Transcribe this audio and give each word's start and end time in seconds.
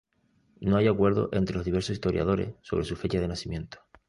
No 0.61 0.77
hay 0.77 0.87
acuerdo 0.87 1.29
entre 1.31 1.55
los 1.55 1.63
diversos 1.63 1.91
historiadores 1.93 2.55
sobre 2.63 2.85
su 2.85 2.95
fecha 2.95 3.19
de 3.19 3.27
nacimiento. 3.27 3.83